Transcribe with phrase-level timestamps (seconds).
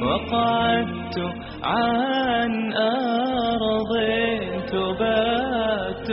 [0.03, 1.19] وقعدت
[1.63, 3.93] عن أرض
[4.73, 6.11] تبات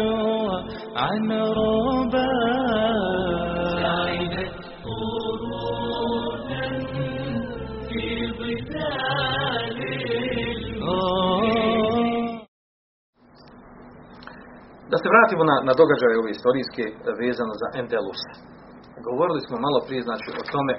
[0.95, 2.31] عن ربا
[3.81, 4.55] سعدت
[4.85, 6.63] قرونا
[7.89, 8.03] في
[8.37, 9.77] ظلال
[10.57, 11.69] الموت
[14.91, 18.21] Da se vratimo na, na događaje ove istorijske e, vezano za Endelus.
[19.10, 20.74] Govorili smo malo prije znači, o tome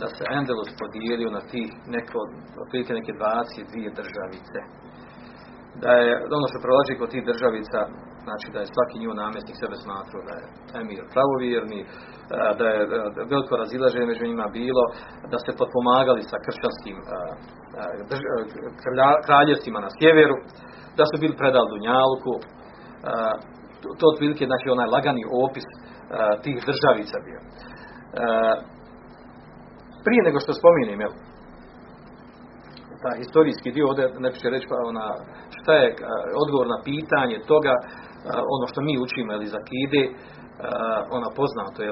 [0.00, 2.18] da se Endelus podijelio na tih neko,
[2.62, 4.58] otprilike neke 22 državice.
[5.84, 7.80] Da je ono što prolazi kod tih državica,
[8.26, 10.46] znači da je svaki njihov namjesnik sebe smatrao da je
[10.80, 11.80] emir pravovjerni,
[12.58, 12.80] da je
[13.32, 14.84] veliko razilaženje među njima bilo,
[15.32, 16.96] da se potpomagali sa kršćanskim
[19.26, 20.36] kraljevstvima na sjeveru,
[20.98, 22.34] da su bili predali Dunjalku,
[23.98, 25.68] to otprilike znači onaj lagani opis
[26.42, 27.40] tih državica bio.
[30.04, 31.12] prije nego što spominim, jel,
[33.02, 35.06] taj historijski dio ovdje ne će reći pa ona,
[35.58, 35.86] šta je
[36.42, 37.74] odgovor na pitanje toga,
[38.56, 40.02] ono što mi učimo ili za kide,
[41.16, 41.90] ona poznato je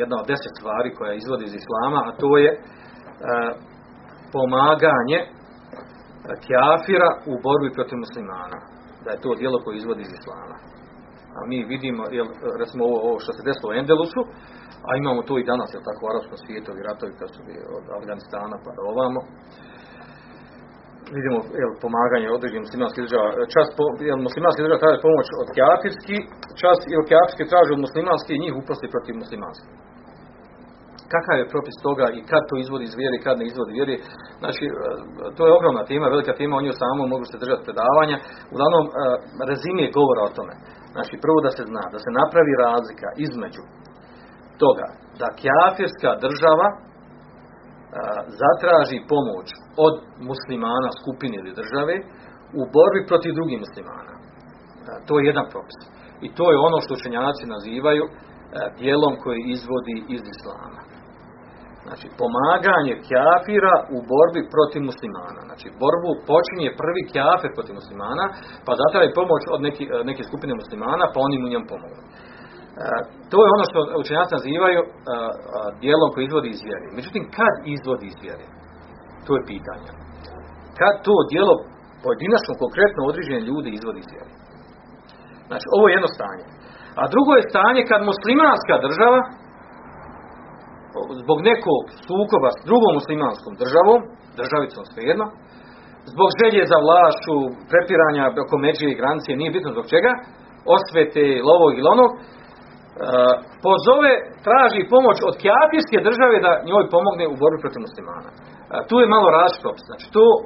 [0.00, 2.50] jedna od deset stvari koja izvodi iz islama, a to je
[4.34, 5.18] pomaganje
[6.46, 8.58] kjafira u borbi protiv muslimana
[9.04, 10.56] da je to djelo koje izvodi iz islama.
[11.38, 12.28] A mi vidimo, jel,
[12.60, 14.22] recimo ovo, ovo što se desilo u Endelusu,
[14.88, 17.40] a imamo to i danas, jel tako, u arapskom svijetu, i ratovi kad su
[17.78, 19.20] od Afganistana pa do ovamo.
[21.16, 23.28] Vidimo, jel, pomaganje određenih muslimanskih država.
[23.54, 26.16] Čas, po, jel, muslimanski država traže pomoć od kjafirski,
[26.62, 29.70] čas, jel, kjafirski traže od muslimanski i njih uprosti protiv muslimanskih
[31.14, 32.94] kakav je propis toga i kad to izvodi iz
[33.24, 33.96] kad ne izvodi vjeri.
[34.42, 34.64] Znači,
[35.36, 38.16] to je ogromna tema, velika tema, o njoj samo mogu se držati predavanja.
[38.52, 38.84] Uglavnom,
[39.50, 40.54] rezime govora o tome.
[40.94, 43.62] Znači, prvo da se zna, da se napravi razlika između
[44.62, 44.86] toga
[45.20, 46.68] da kjafirska država
[48.42, 49.48] zatraži pomoć
[49.86, 49.94] od
[50.30, 51.94] muslimana, skupine ili države
[52.60, 54.14] u borbi protiv drugih muslimana.
[55.06, 55.78] To je jedan propis.
[56.26, 58.04] I to je ono što učenjaci nazivaju
[58.78, 60.80] dijelom koji izvodi iz islama.
[61.86, 65.40] Znači, pomaganje kjafira u borbi protiv muslimana.
[65.48, 68.24] Znači, borbu počinje prvi kjafir protiv muslimana,
[68.66, 72.00] pa zatraži pomoć od neki, neke skupine muslimana, pa oni mu njemu pomogu.
[72.02, 72.86] E,
[73.30, 74.88] to je ono što učenjaci nazivaju e,
[75.82, 76.86] dijelom koji izvodi iz vjere.
[76.98, 78.46] Međutim, kad izvodi iz vjere?
[79.26, 79.90] To je pitanje.
[80.78, 81.54] Kad to dijelo
[82.04, 84.32] pojedinačno, konkretno određene ljudi izvodi iz vjere?
[85.48, 86.44] Znači, ovo je jedno stanje.
[87.00, 89.20] A drugo je stanje kad muslimanska država
[91.22, 94.00] zbog nekog sukoba s drugom muslimanskom državom,
[94.40, 95.26] državicom svejedno,
[96.12, 97.36] zbog želje za vlašću,
[97.70, 100.12] prepiranja oko međe i granice, nije bitno zbog čega,
[100.76, 102.18] osvete lovog ili onog, e,
[103.64, 104.12] pozove,
[104.46, 108.30] traži pomoć od kjafirske države da njoj pomogne u borbi protiv muslimana.
[108.34, 108.36] E,
[108.88, 110.42] tu je malo različit Znači, to, e,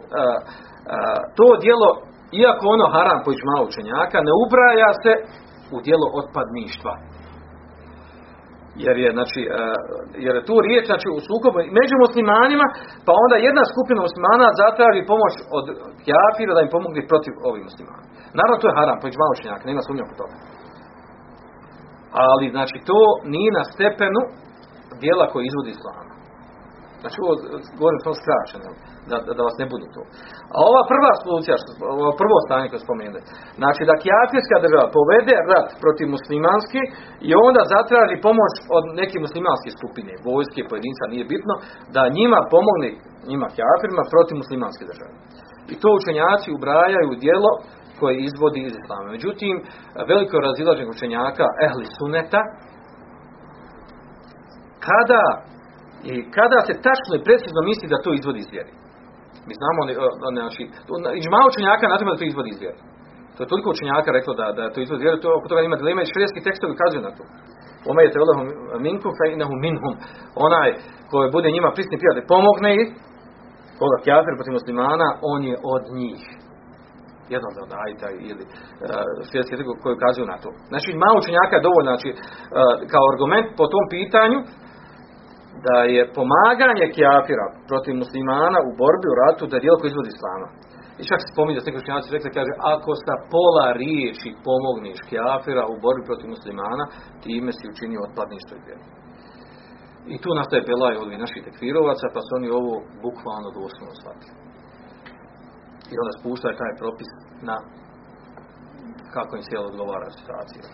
[1.39, 1.89] to dijelo,
[2.43, 5.13] iako ono haram po malo učenjaka, ne ubraja se
[5.75, 6.95] u dijelo otpadništva
[8.85, 9.41] jer je znači
[10.25, 12.67] jer je tu riječ znači u sukobu među muslimanima
[13.07, 15.65] pa onda jedna skupina muslimana zatraži pomoć od
[16.07, 18.05] kafira da im pomogne protiv ovih muslimana.
[18.39, 20.37] Naravno to je haram, pojić malo učenjaka, nema sumnja po tome.
[22.27, 23.01] Ali znači to
[23.35, 24.23] nije na stepenu
[25.03, 26.18] dijela koji izvodi islama.
[27.01, 27.33] Znači ovo
[27.81, 28.69] govorim to skraćeno,
[29.11, 30.03] da, da, vas ne budu to.
[30.55, 31.55] A ova prva solucija,
[31.97, 33.21] ovo prvo stanje koje spomenuli,
[33.61, 36.81] znači da kjafirska država povede rat protiv muslimanske
[37.29, 41.55] i onda zatraži pomoć od neke muslimanske skupine, vojske, pojedinca, nije bitno,
[41.95, 42.91] da njima pomogne,
[43.31, 45.13] njima kjafirima protiv muslimanske države.
[45.73, 47.53] I to učenjaci ubrajaju djelo
[48.01, 49.09] koje izvodi iz islama.
[49.17, 49.55] Međutim,
[50.11, 52.41] veliko razilaženje učenjaka ehli suneta,
[54.87, 55.25] kada
[56.11, 58.73] i kada se tačno i precizno misli da to izvodi iz vjeri.
[59.49, 59.81] Mi znamo,
[60.37, 60.63] znači,
[61.21, 62.81] iđma učenjaka na tome da to izvodi iz vjeri.
[63.35, 65.77] To je toliko učenjaka reklo da, da to izvodi iz vjeri, to oko toga ima
[65.81, 67.25] dilema i šrijetski tekstovi kazuju na to.
[67.91, 68.47] Ome je teolahum
[68.89, 69.95] minkum fe inahu minhum.
[70.47, 70.69] Onaj
[71.11, 72.89] koji bude njima prisni prijatelj, pomogne ih,
[73.79, 76.23] koga kafir protiv muslimana, on je od njih.
[77.35, 78.45] Jedan od ajta ili
[79.31, 80.51] svjetski koji ukazuju na to.
[80.71, 82.19] Znači, malo učenjaka je dovoljno, znači, uh,
[82.93, 84.39] kao argument po tom pitanju,
[85.67, 90.49] da je pomaganje kjafira protiv muslimana u borbi u ratu da je koje izvodi islama.
[91.01, 95.65] I čak se spominje da se neki rekli, kaže, ako sa pola riječi pomogneš kjafira
[95.73, 96.85] u borbi protiv muslimana,
[97.25, 98.85] time si učinio otpadništvo i.
[100.13, 102.75] I tu nastaje belaj od naših tekfirovaca, pa su oni ovo
[103.05, 104.37] bukvalno doslovno shvatili.
[105.93, 107.11] I onda spuštaju taj propis
[107.49, 107.57] na
[109.15, 110.65] kako im sjelo odgovara situacija.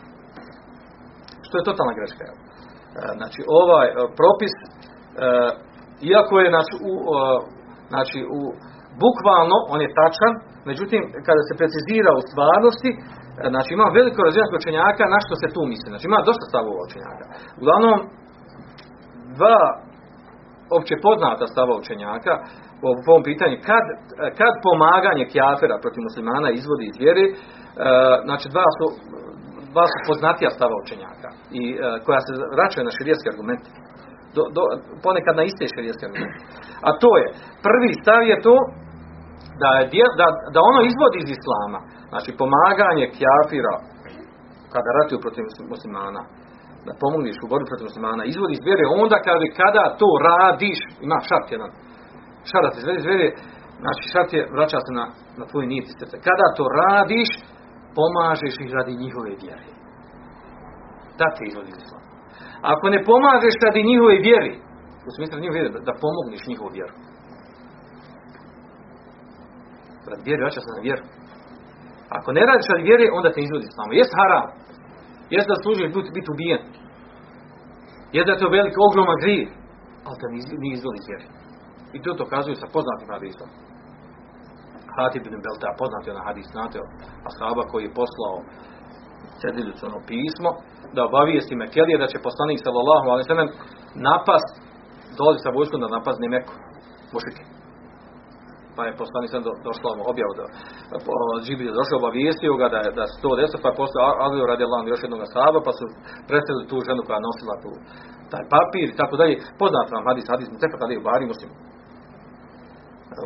[1.46, 2.26] Što je totalna greška.
[3.18, 4.64] Znači, ovaj e, propis, e,
[6.12, 6.92] iako je znači, u,
[7.92, 8.40] znači, u
[9.02, 10.32] bukvalno on je tačan,
[10.70, 12.98] međutim kada se precizira u stvarnosti, e,
[13.52, 15.92] znači ima veliko razvijenost učenjaka na što se tu misli.
[15.92, 17.24] Znači ima dosta stavova učenjaka.
[17.60, 17.98] Uglavnom,
[19.38, 19.60] dva
[20.78, 22.34] opće poznata stava učenjaka
[22.80, 23.84] po ovom pitanju, kad,
[24.38, 27.34] kad pomaganje kjafera protiv muslimana izvodi iz vjere, e,
[28.26, 28.86] znači dva su,
[29.74, 31.28] dva su poznatija stava učenjaka
[31.60, 31.74] i e,
[32.04, 33.64] koja se vraćaju na širijeski argument.
[34.36, 34.62] Do, do,
[35.04, 36.38] ponekad na iste širijeske argumente.
[36.86, 37.26] A to je,
[37.66, 38.56] prvi stav je to
[39.62, 41.80] da, je, da, da ono izvodi iz islama,
[42.12, 43.74] znači pomaganje kjafira
[44.74, 45.44] kada ratuju protiv
[45.74, 46.22] muslimana,
[46.86, 51.18] da pomogneš u borbi protiv muslimana, izvodi iz vjere onda kada, kada to radiš, ima
[51.28, 51.70] šart jedan,
[52.50, 53.28] šarat izvedi iz vjere,
[53.82, 55.06] znači šart je, vraća se na,
[55.40, 55.90] na tvoj niti.
[56.28, 57.30] Kada to radiš,
[57.96, 59.66] pomažeš ih radi njihove vjere.
[61.18, 61.70] Da te izvodi.
[62.72, 64.54] Ako ne pomažeš radi njihove vjeri,
[65.08, 66.94] u smislu njihove vjere, da pomogneš njihovu vjeru
[70.10, 71.04] Radi vjeri, vraća se na vjeru.
[72.16, 73.92] Ako ne radiš radi vjere, onda te izvodi islamu.
[74.00, 74.48] Jest haram.
[75.34, 76.62] Jest da služiš biti, biti ubijen.
[78.14, 79.48] Jest da je to velik, ogroman grijev.
[80.06, 80.26] Ali te
[80.62, 81.26] ne izvodi iz vjeri.
[81.96, 83.48] I to dokazuju sa poznatim hadisom.
[84.96, 86.78] Hatib ibn Belta, poznati na hadis, znate,
[87.28, 88.36] ashaba koji je poslao
[89.40, 90.50] cedilicu ono pismo,
[90.94, 93.50] da obavijesti Mekelije da će poslanik sallallahu alaihi sallam
[94.08, 94.52] napast,
[95.18, 96.54] dolazi sa vojskom da napazne Meku,
[97.14, 97.44] mušike
[98.76, 100.46] pa je poslanik sam do, došla mu objav da
[101.44, 104.62] Džibril je došao obavijestio ga da je da to deset pa je posle Alio radi
[104.64, 105.84] Allah još jednog sahaba pa su
[106.28, 107.72] predstavili tu ženu koja nosila tu
[108.32, 109.34] taj papir i tako dalje.
[109.60, 111.50] Poznat vam hadis hadis mu teka tada u Bari muslim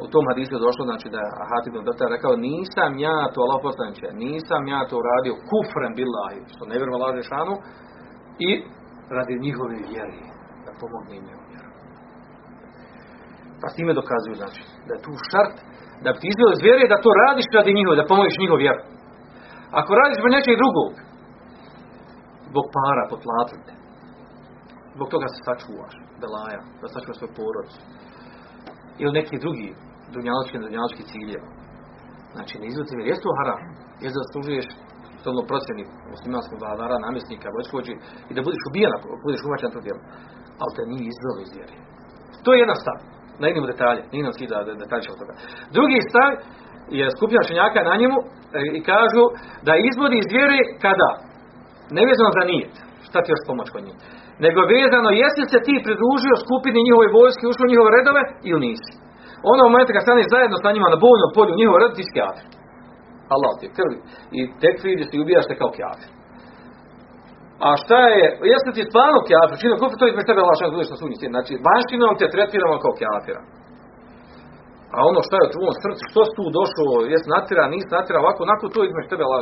[0.05, 3.61] u tom hadisu je došlo znači da Hatib ibn Data rekao nisam ja to Allah
[3.69, 7.55] poslaniče nisam ja to uradio kufrem billahi što ne vjerujem Allah šanu
[8.49, 8.50] i
[9.17, 10.23] radi njihove vjeri
[10.64, 11.25] da pomogne im
[13.61, 15.56] pa s time dokazuju znači da je tu šart
[16.05, 18.82] da bi ti izveo iz vjere da to radiš radi njihove, da pomožiš njihov vjeru.
[19.81, 20.93] Ako radiš zbog nečeg drugog,
[22.50, 23.73] zbog para potlatite,
[24.94, 27.69] zbog toga se sačuvaš, da laja, da sačuvaš svoj porod.
[29.02, 29.68] Ili neki drugi
[30.14, 31.42] dunjalički, dunjalički ciljev.
[32.34, 33.60] Znači, ne izvodi vjeru, jesi to haram,
[34.02, 34.66] jesi da služuješ
[35.20, 35.84] stolno procjeni
[36.14, 37.94] muslimanskog vladara, namjesnika, vojskođi
[38.30, 40.02] i da budeš ubijen ako budeš uvaćan to djelo.
[40.60, 41.74] Ali te nije izveo iz vjere.
[42.44, 42.98] To je jedan stav
[43.40, 45.34] na idemo detalje, nije nam skida detalje od toga.
[45.76, 46.30] Drugi stav
[46.98, 48.26] je skupina šenjaka na njemu e,
[48.78, 49.24] i kažu
[49.66, 51.10] da izvodi iz vjere kada?
[51.96, 52.74] Ne vezano za nijet,
[53.08, 53.96] šta ti još pomoć kod njih.
[54.44, 58.93] Nego vezano jesi se ti pridružio skupini njihove vojske, ušao u njihove redove ili nisi.
[59.52, 62.15] Ono u momentu kad staneš zajedno sa njima na bojnom polju njihove redove, ti si
[62.17, 62.46] kjafir.
[63.34, 63.98] Allah ti krvi.
[64.38, 66.10] I tekfir ti ubijaš te kao kjafir.
[67.67, 70.96] A šta je, jeste ti stvarno kjafir, čino kufr, to je tebe Allah budeš na
[71.00, 73.43] sudnji Znači, vanštinom te tretiramo kao kjafira.
[74.96, 78.19] A ono šta je u tvojom srcu, što si tu došao, jes natira, nis natira,
[78.24, 79.41] ovako, onako, to je između tebe Allah.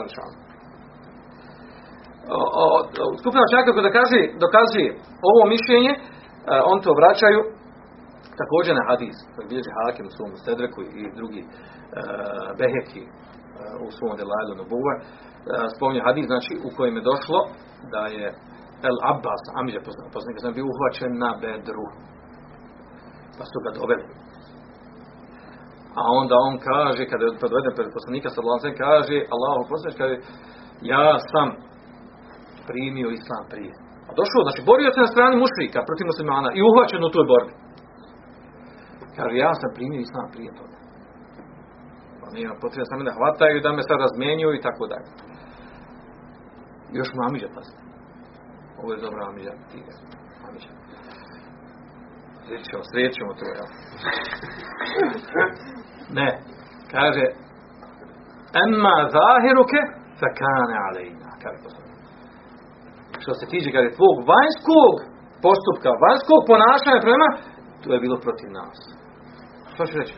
[3.21, 4.88] Skupina čaka kada kaže, dokazuje
[5.30, 5.99] ovo mišljenje, e,
[6.71, 7.40] on to vraćaju
[8.40, 11.50] također na hadis, koji bilježi Hakim u svom Sedreku i drugi uh,
[12.59, 13.11] Beheki uh,
[13.87, 14.95] u svom Delajlu Nubuva,
[15.75, 17.40] spominje hadis, znači u kojem je došlo
[17.92, 18.26] da je
[18.88, 19.80] El Abbas, Amidja
[20.14, 21.87] poslanika, sam bio uhvaćen na bedru.
[23.37, 24.06] Pa su ga doveli.
[26.00, 30.16] A onda on kaže, kada je podveden pred poslanika, sallallahu kaže, Allahu poslanik, kaže,
[30.92, 31.47] ja sam
[32.70, 33.73] primio islam prije.
[34.08, 37.54] A došao, znači, borio se na strani mušrika protiv muslimana i uhvaćen u toj borbi.
[39.16, 40.76] Kaže, ja sam primio islam prije toga.
[42.20, 45.08] Pa nije potrebno sa mene hvataju da me sad razmenjuju i tako dalje.
[46.99, 47.82] Još mu Amidža pazite.
[48.80, 49.54] Ovo je dobra Amidža.
[50.46, 50.70] Amidža.
[52.44, 53.66] Srećemo, srećemo to, ja.
[56.18, 56.28] ne.
[56.94, 57.25] Kaže,
[58.64, 59.80] Emma zahiruke,
[60.18, 61.30] fe kane alejna.
[61.42, 61.86] Kaže
[63.26, 64.95] Što se tiče, kaže, tvog vanjskog
[65.45, 67.28] postupka, vanjskog ponašanja prema,
[67.83, 68.78] to je bilo protiv nas.
[69.73, 70.16] što ću reći?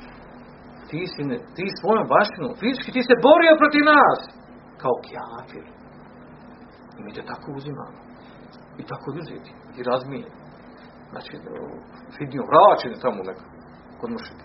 [0.88, 4.20] Ti si, ne, ti svojom baštinom, fizički ti se borio protiv nas.
[4.82, 5.66] Kao kjafir.
[6.98, 7.98] I mi te tako uzimamo.
[8.80, 9.52] I tako uzeti.
[9.78, 10.28] I razmije.
[11.10, 11.30] Znači,
[12.18, 13.44] vidio, vraćeni tamo neko.
[14.00, 14.44] Kod mušika.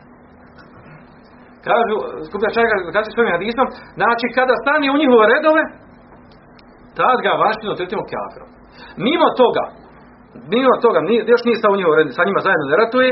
[1.68, 1.96] Kažu,
[2.28, 3.68] skuplja čega, kaže svojim hadisom,
[4.00, 5.64] znači kada stane u njihove redove,
[7.00, 8.50] tad ga vaštino tretimo kafirom.
[9.08, 9.64] Mimo toga,
[10.54, 11.00] mimo toga,
[11.34, 11.76] još nije sa u
[12.18, 13.10] sa njima zajedno ne ratuje,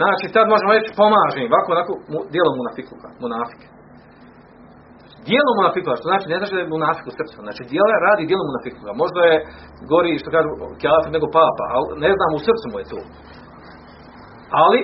[0.00, 3.66] znači tad možemo reći pomaže im, ovako, onako, mu, dijelom munafikluka, munafike.
[5.28, 8.44] Dijelo munafikluka, što znači ne znači da je munafik u srcu, znači dijelo radi dijelo
[8.50, 8.90] munafikluka.
[9.02, 9.36] Možda je
[9.90, 10.50] gori, što kažu,
[10.82, 13.00] kafir nego papa, ali ne znam, u srcu mu je to.
[14.62, 14.80] Ali,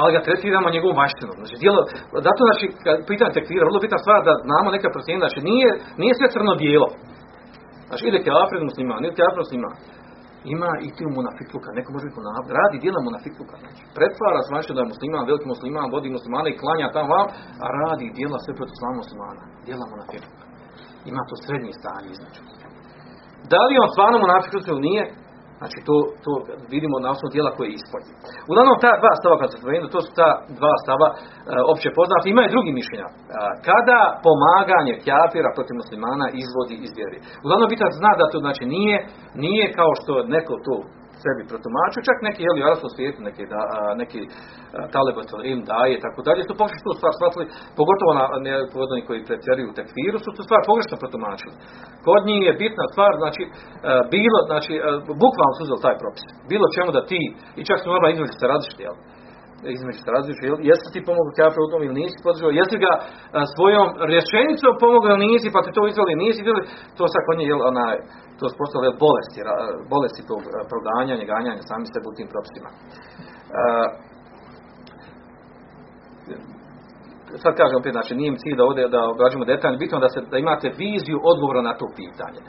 [0.00, 1.36] ali ga tretiramo njegovom maštinom.
[1.40, 1.80] Znači, djelo,
[2.26, 5.68] zato znači, kad pitan tekvira, vrlo bitna stvar da znamo neka procjena, znači nije,
[6.00, 6.88] nije sve crno dijelo.
[7.92, 9.74] Znači, ide kafir musliman, ide kafir musliman.
[10.54, 13.54] Ima i ti munafikluka, neko može biti munafik, radi djela munafikluka.
[13.62, 17.28] Znači, pretvara se znači da je musliman, veliki musliman, vodi muslimana i klanja tamo vam,
[17.64, 19.42] a radi djela sve protiv slava muslimana.
[19.66, 20.44] Djela munafikluka.
[21.10, 22.40] Ima to srednje stanje između.
[23.52, 25.04] Da li on stvarno munafik ili nije,
[25.62, 26.32] Znači to, to
[26.74, 28.10] vidimo na osnovu dijela koje je ispolje.
[28.50, 31.16] Uglavnom ta dva stava kad se spomenuo, to su ta dva stava e,
[31.72, 32.26] opće poznati.
[32.26, 33.08] Ima i drugi mišljenja.
[33.10, 33.14] E,
[33.68, 37.18] kada pomaganje kjafira protiv muslimana izvodi iz vjeri.
[37.44, 38.96] Uglavnom bitan zna da to znači nije,
[39.44, 40.74] nije kao što neko to
[41.24, 43.60] sebi protumačio, čak neki jeli u svijetu, neki, da,
[44.02, 44.20] neki
[44.94, 45.40] talebatul
[45.72, 47.44] daje, tako dalje, su pogrešno tu stvar shvatili,
[47.78, 48.54] pogotovo na ne,
[48.94, 51.54] oni koji pretjeruju u tekfiru, su tu stvar pogrešno protumačili.
[52.06, 53.42] Kod njih je bitna stvar, znači,
[54.14, 54.72] bilo, znači,
[55.22, 56.24] bukvalno su uzeli taj propis.
[56.52, 57.20] Bilo čemu da ti,
[57.60, 58.96] i čak su normalno između se različiti, jel?
[59.76, 60.58] Između se različiti, jel?
[60.70, 63.02] Jesi ti pomogao kafir u tom ili nisi podržao, jesi ga a,
[63.54, 66.62] svojom rješenicom pomogao ili nisi, pa ti to izveli, nisi izveli,
[66.96, 67.96] to sad kod njih, jel, onaj,
[68.38, 69.40] to su postale bolesti,
[69.92, 70.42] bolesti tog
[70.72, 72.68] proganjanja, ganjanja sami sebe u tim propisima.
[73.60, 73.72] E,
[77.42, 80.36] sad kažem opet, znači nije cilj da ovdje da obrađujemo detaljno, bitno da, se, da
[80.38, 82.40] imate viziju odgovora na to pitanje.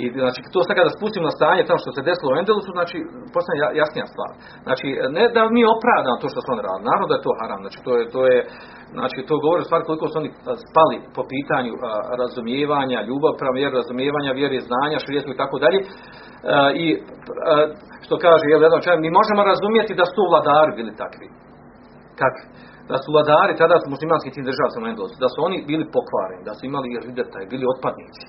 [0.00, 2.96] I znači to sad kada spustimo na stanje tamo što se desilo u Endelusu, znači
[3.34, 4.30] postane jasnija stvar.
[4.66, 7.60] Znači ne da mi opravdamo to što su oni radili, naravno da je to haram,
[7.64, 8.38] znači to je, to je
[8.96, 10.30] Znači, to govori stvar koliko su oni
[10.68, 11.80] spali po pitanju a,
[12.22, 15.78] razumijevanja, ljubav prema vjeru, razumijevanja vjere, znanja, širijetu i tako dalje.
[16.84, 16.98] I a,
[18.04, 21.28] što kaže, jel, jedan čovjek, mi možemo razumijeti da su vladari bili takvi.
[22.20, 22.44] Kakvi?
[22.90, 24.86] Da su vladari, tada su muslimanski tim državcima
[25.22, 28.24] da su oni bili pokvareni, da su imali rideta i bili otpadnici.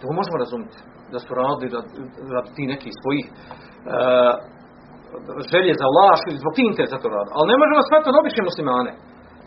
[0.00, 0.78] To možemo razumjeti.
[1.14, 1.70] Da su radili
[2.34, 4.34] da ti neki svojih uh,
[5.52, 7.34] želje za laš i zbog tih interesa to radili.
[7.36, 8.92] Ali ne možemo shvatiti obične muslimane.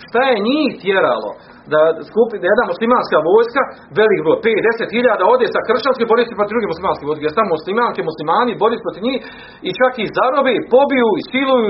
[0.05, 1.29] Šta je njih tjeralo
[1.71, 3.61] da skupi da jedna muslimanska vojska,
[3.99, 7.55] velik broj, 5-10 hiljada, ode sa kršćanske bori se protiv druge muslimanske vojske, jer samo
[7.57, 9.21] muslimanke, muslimani bori se protiv njih
[9.67, 11.69] i čak i zarobe, pobiju i siluju,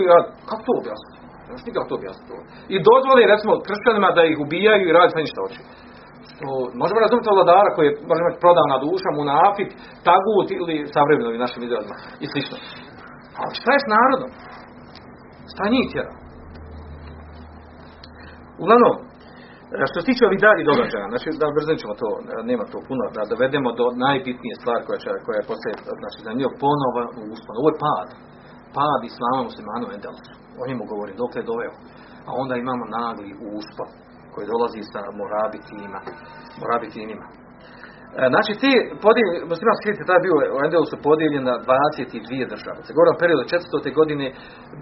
[0.49, 1.22] kako to objasniti?
[1.53, 2.31] Ne možeš nikako to objasniti.
[2.73, 5.39] I dozvoli, recimo, kršćanima da ih ubijaju i radi sve ništa.
[6.39, 6.49] To,
[6.81, 9.69] možemo razumjeti vladara koji je, možemo imati prodavna duša, munafik,
[10.07, 12.57] tagut ili savremenovi našim izrazima i slično.
[13.39, 14.29] Ali šta je s narodom?
[15.51, 16.13] Šta njih tjera?
[18.63, 18.95] Uglavnom,
[19.89, 22.09] što se tiče ovih dalih događaja, znači da brzim ćemo to,
[22.51, 26.31] nema to puno, da dovedemo do najbitnije stvari koja, će, koja je poslije, znači za
[26.37, 27.53] njih ponova uspon.
[27.61, 28.07] Ovo je pad.
[28.77, 30.31] Pad islama muslimanu Endelsu.
[30.61, 31.73] O njemu govori, dok je doveo.
[32.27, 33.89] A onda imamo nagli uspon
[34.33, 35.99] koji dolazi sa morabitima.
[36.61, 37.25] Morabitinima.
[38.33, 38.71] Znači, ti
[39.05, 42.79] podijelj, muslimanski je tada bio u Endelusu podijeljen na 22 države.
[42.85, 43.99] Se govorim period od 400.
[43.99, 44.25] godine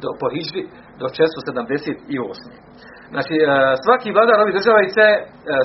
[0.01, 0.63] do, po Hiždi
[1.01, 3.13] do 478.
[3.13, 3.43] Znači, e,
[3.85, 5.17] svaki vladar ovih država se e,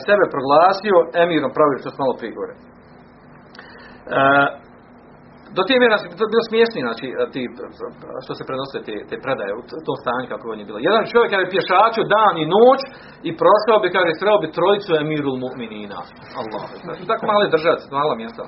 [0.07, 2.55] sebe proglasio emirom pravili, što smo malo prije govore.
[5.57, 7.43] Do te mjera to bilo smiješni, znači, ti,
[8.25, 10.79] što se prenose te, te predaje u tom stanju kako on je bilo.
[10.89, 12.81] Jedan čovjek kada je pješačio dan i noć
[13.29, 15.99] i prošao bi, kada je sreo bi trojicu emirul mu'minina.
[16.41, 16.63] Allah.
[16.87, 18.43] Znači, tako male države, mala mjesta.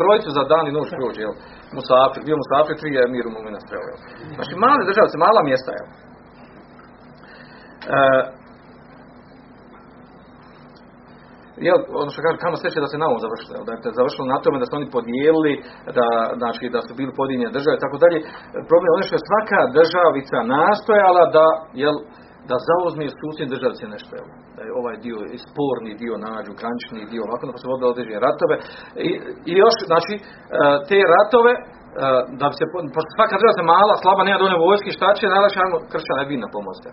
[0.00, 1.34] Trojicu za dan i noć prođe, jel?
[1.76, 3.98] Musafir, bio Musafir, tri emirul mu'minina sreo, jel?
[4.38, 5.88] Znači, male države, mala mjesta, jel?
[7.94, 8.39] Uh,
[11.66, 14.38] jel, ono što kaže, kamo sreće da se na ovom završilo, da je završilo na
[14.42, 15.52] tome da su oni podijelili,
[15.98, 16.08] da,
[16.40, 18.18] znači, da su bili podijeljene države tako dalje.
[18.68, 21.46] Problem je ono što je svaka državica nastojala da,
[21.82, 21.96] jel,
[22.50, 27.22] da zauzme susjedne državice nešto, jel, da je ovaj dio, sporni dio nađu, granični dio,
[27.28, 28.56] ovako da se vodili određene ratove.
[29.08, 29.10] I,
[29.50, 30.14] I još, znači,
[30.88, 31.52] te ratove,
[32.40, 35.58] da bi se, pošto svaka država se mala, slaba, nema dovoljno vojske, šta će, najlakše
[35.60, 36.48] ajmo kršćan ne bi na.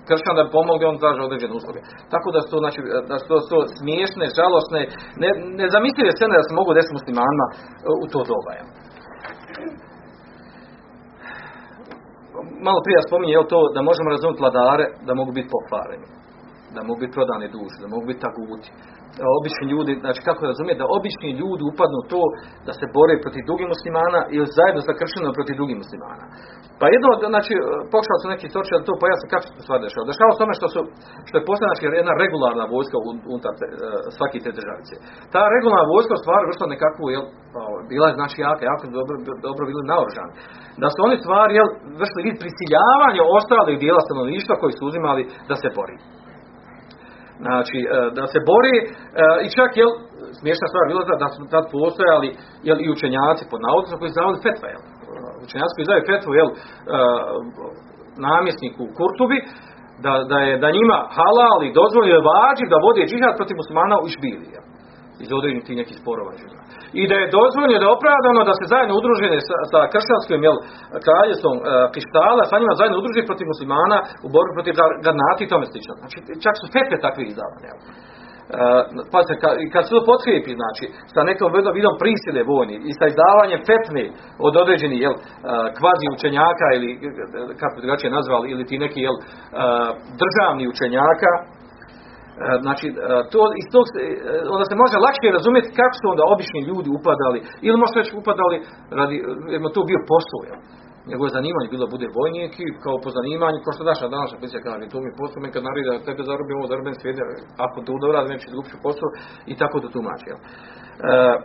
[0.10, 1.80] Kršćan da bi pomogli, on traži određene usluge.
[2.14, 2.80] Tako da su znači,
[3.12, 4.82] da su to smiješne, žalosne,
[5.22, 5.30] ne,
[5.62, 7.46] nezamislive scene da se mogu desiti muslimanima
[8.04, 8.52] u to doba.
[12.68, 16.06] Malo prije spominje to da možemo razumjeti vladare da mogu biti pokvareni,
[16.78, 18.70] da mogu biti prodane duše, da mogu biti taguti.
[19.40, 22.22] Obični ljudi, znači kako razumjeti da obični ljudi upadnu to
[22.68, 26.26] da se bore protiv drugih muslimana ili zajedno sa kršćanom protiv drugih muslimana.
[26.80, 27.54] Pa jedno, znači,
[27.94, 30.10] pokušao su neki toči da to pojasni kako se to stvar dešava.
[30.12, 30.80] Dešava se tome što, su,
[31.28, 32.98] što je postala znači, jedna regularna vojska
[33.32, 33.66] unutar te,
[34.16, 34.94] svake te državice.
[35.34, 37.26] Ta regularna vojska u stvari vršila nekakvu, jel,
[37.92, 39.16] bila je znači jaka, jako dobro,
[39.48, 40.34] dobro bili naoružani.
[40.82, 41.70] Da su oni stvari, jel,
[42.00, 45.98] vršili vid prisiljavanja ostalih dijela stanovništva koji su uzimali da se bori.
[47.46, 48.86] Znači, e, da se bori e,
[49.46, 49.92] i čak, jel,
[50.40, 52.30] smiješna stvar bila da su tad postojali
[52.68, 54.84] jel, i učenjaci pod navodnicom koji izdavali fetve, jel.
[55.46, 56.56] Učenjaci koji izdaju fetvu, jel, e,
[58.28, 59.40] namjesniku Kurtubi,
[60.06, 64.08] da, da je da njima halal i dozvoljeno vađi da vode džihad protiv muslimana u
[64.12, 64.67] Išbili, jel
[65.24, 66.32] iz određenih tih nekih sporova.
[67.00, 70.58] I da je dozvoljeno, da je opravdano da se zajedno udružene sa, sa kršćanskim jel,
[71.06, 71.62] kraljestvom e,
[71.94, 74.74] Kištala, sa njima zajedno udruži protiv muslimana u borbi protiv
[75.06, 75.94] garnati i tome slično.
[76.02, 77.68] Znači, čak su fetve takve izdavane.
[77.72, 77.80] Jel.
[78.48, 78.56] Uh,
[79.14, 83.06] pa se, ka, kad se to potkrijepi, znači, sa nekom vidom, prisile vojni i sa
[83.08, 84.06] izdavanjem fetne
[84.48, 85.22] od određenih, jel, uh,
[85.78, 86.90] kvazi učenjaka ili,
[87.60, 89.18] kako bi drugačije nazvali, ili ti neki, jel,
[90.22, 91.32] državni učenjaka,
[92.66, 92.88] znači
[93.34, 93.86] to iz tog
[94.56, 98.58] onda se može lakše razumjeti kako su onda obični ljudi upadali ili možda već upadali
[99.00, 99.16] radi
[99.52, 100.58] jer to bio posao ja.
[101.10, 104.66] njegovo zanimanje bilo bude vojnik i kao po zanimanju kao što daš na danas policija
[104.68, 107.22] kaže to mi posao mi kad naredi da tebe zarobim ovo zarobim svijede
[107.66, 109.10] ako to dobro radi neće ljubši posao
[109.52, 110.38] i tako to tumači ja.
[110.40, 111.36] Uh,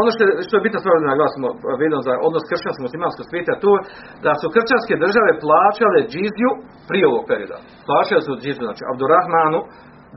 [0.00, 1.48] ono što što je bitno stvar da naglasimo
[1.82, 3.72] vezano za odnos kršćanskog muslimanskog svijeta to
[4.24, 6.50] da su kršćanske države plaćale džiziju
[6.88, 7.58] prije ovog perioda.
[7.88, 9.60] Plaćale su džiziju, znači Abdurrahmanu,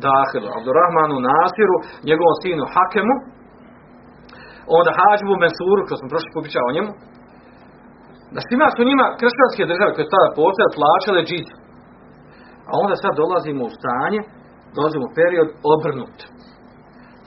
[0.06, 1.76] Dahilu, Abdurrahmanu Nasiru,
[2.10, 3.16] njegovom sinu Hakemu,
[4.78, 6.92] onda Hađbu Mensuru, što smo prošli popričali o njemu,
[8.34, 11.58] da svima su njima kršćanske države koje tada postoje plaćale džiziju.
[12.70, 14.22] A onda sad dolazimo u stanje,
[14.78, 16.18] dolazimo u period obrnut.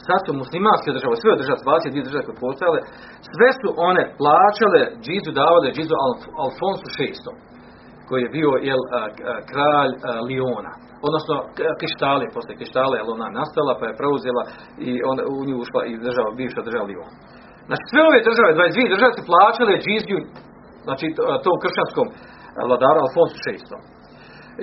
[0.07, 2.81] Sad su muslimanske države, sve države, 22 države koje postojale,
[3.35, 7.07] sve su one plaćale džizu, davale džizu Alf, Alfonsu VI,
[8.11, 8.83] koji je bio jel,
[9.51, 9.93] kralj
[10.29, 10.75] Liona
[11.09, 11.35] odnosno
[11.81, 14.43] Kištali, posle Kištale, jer ona nastala pa je preuzela
[14.89, 17.11] i onda u nju ušla i država, bivša država Lion.
[17.69, 20.19] Znači sve ove države, 22 države su plaćale džiziju,
[20.87, 21.07] znači
[21.45, 22.07] tom kršćanskom
[22.69, 23.55] vladaru Alfonsu VI.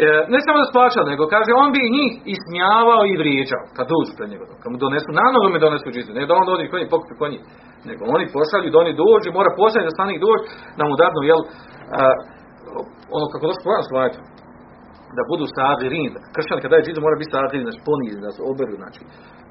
[0.06, 3.86] E, ne samo da su plaćali, nego kaže on bi njih ismijavao i vrijeđao kad
[3.94, 4.46] dođu pred njega.
[4.62, 7.40] Kad mu donesu, na nogu mi donesu džiziju, ne da on dođe konji, pokupi konji,
[7.90, 10.44] nego oni pošalju da oni dođu, mora posljednji da stanih dođu,
[10.78, 12.04] da mu dadnu, jel, a,
[13.16, 14.20] ono kako došlo Koran slajte,
[15.18, 16.12] da budu sagirin.
[16.36, 19.02] Kršćan kada je džizu mora biti sagirin, znači ponizni, da se oberu, znači,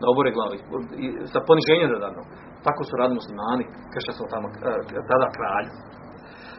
[0.01, 0.57] da obore glavi,
[1.33, 2.23] sa poniženjem da danu.
[2.67, 4.47] Tako su radili muslimani, kršćan su tamo,
[5.11, 5.69] tada kralj.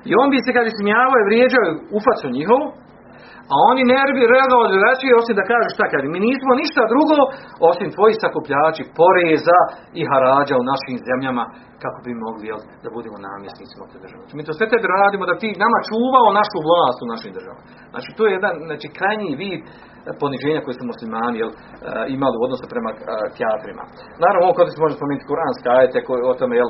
[0.10, 1.66] I on bi se kad smijavao i vrijeđao
[1.96, 2.68] u facu njihovu,
[3.54, 4.24] a oni ne bi
[4.74, 7.14] drugačije osim da kažu šta kaže, mi nismo ništa drugo
[7.70, 9.60] osim tvoji sakupljači poreza
[10.00, 11.44] i harađa u našim zemljama
[11.84, 14.24] kako bi mogli jel, da budemo namjesnicima te države.
[14.38, 17.64] Mi to sve te radimo da ti nama čuvao našu vlast u našim državama.
[17.94, 19.62] Znači to je jedan znači, krajnji vid
[20.24, 21.52] poniženja koje su muslimani jel,
[22.18, 22.92] imali u odnosu prema
[23.38, 23.84] kjafirima.
[24.24, 26.70] Naravno, ovo kod se može spomenuti kuranska ajete koji, o tome, jel,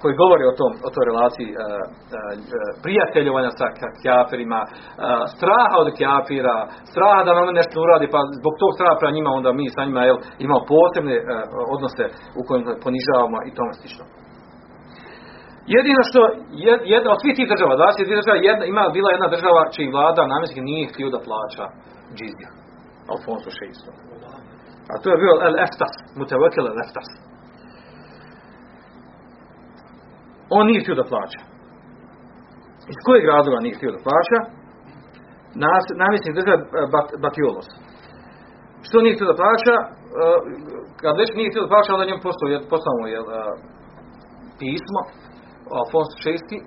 [0.00, 1.48] koji govori o, tom, o toj relaciji
[2.84, 3.66] prijateljovanja sa
[4.02, 4.60] kjafirima,
[5.34, 6.56] straha od kjafira,
[6.92, 10.02] straha da nam nešto uradi, pa zbog tog straha prema njima onda mi sa njima
[10.08, 11.16] jel, imamo posebne
[11.74, 12.04] odnose
[12.38, 14.03] u kojim ponižavamo i tome slično.
[15.76, 16.20] Jedino što
[16.94, 20.60] jedna od svih tih država, 22 država, jedna, ima bila jedna država čiji vlada namjenski
[20.70, 21.64] nije htio da plaća
[22.16, 22.50] džizija.
[23.12, 23.68] Alfonso VI.
[24.92, 27.08] A to je bio El Eftas, Mutawakil El Eftas.
[30.56, 31.40] On nije htio da plaća.
[32.92, 34.38] Iz kojeg razloga nije htio da plaća?
[35.64, 36.58] Nas, namjesnik država
[36.94, 37.68] bat, Batiolos.
[38.86, 39.74] Što nije htio da plaća?
[41.00, 42.24] Kad već nije htio da plaća, onda njemu
[42.72, 43.18] poslao je
[44.60, 45.00] pismo
[45.80, 46.58] Alfonso VI,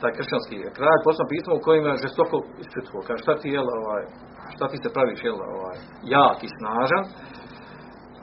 [0.00, 3.00] taj kršćanski kralj, poslao pismo u kojima je žestoko ispituo.
[3.06, 4.04] Kaže, šta ti je, ovaj,
[4.54, 5.76] šta ti se praviš, jel, ovaj,
[6.16, 7.04] jak i snažan,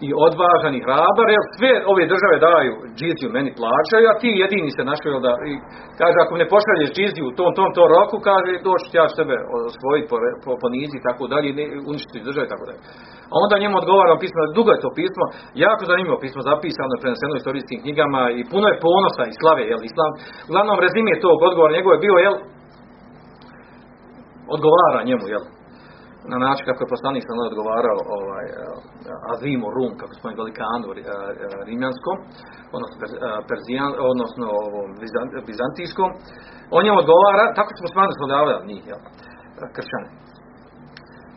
[0.07, 4.69] i odvažan i hrabar, jer sve ove države daju džiziju, meni plaćaju, a ti jedini
[4.77, 5.53] se našli da, i
[6.01, 9.35] kaže, ako ne pošalješ džiziju u tom, tom, tom roku, kaže, doći ja sebe
[9.69, 11.49] osvojiti po, po, po nizi i tako dalje,
[11.89, 12.81] uništiti države tako dalje.
[13.31, 15.25] A onda njemu odgovara pismo, dugo je to pismo,
[15.65, 20.11] jako zanimljivo pismo, zapisano, preneseno u knjigama i puno je ponosa i slave, jel, islam.
[20.49, 22.35] Uglavnom, rezime tog odgovora njegove bio, jel,
[24.55, 25.43] odgovara njemu, jel,
[26.33, 30.95] na način kako je poslanik sam odgovarao ovaj, uh, Azimu Rum, kako smo velikanu uh,
[31.69, 32.17] rimjanskom,
[32.75, 34.45] odnosno, per, uh, Perzijan, odnosno
[35.01, 36.09] Bizant, bizantijskom,
[36.77, 39.01] on je odgovara, tako smo smatrali smo davali njih, jel,
[39.75, 40.09] kršćane.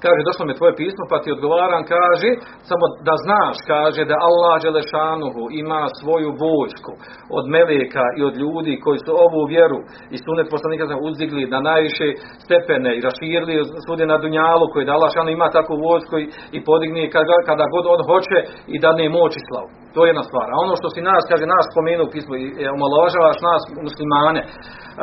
[0.03, 2.31] Kaže, došlo mi tvoje pismo, pa ti odgovaram, kaže,
[2.69, 6.93] samo da znaš, kaže, da Allah Đelešanuhu ima svoju vojsku
[7.39, 9.79] od meleka i od ljudi koji su ovu vjeru
[10.15, 12.07] i sunet poslanika sam uzdigli na najviše
[12.45, 16.59] stepene i raširili svudje na Dunjalu koji da Allah Đelešanu ima takvu vojsku i, i
[16.69, 18.39] podigni kada, kada god on hoće
[18.75, 19.82] i da ne moći slavu.
[19.95, 20.47] To je jedna stvar.
[20.51, 24.51] A ono što si nas, kaže, nas spomenuo u pismu i omalovažavaš nas muslimane, a,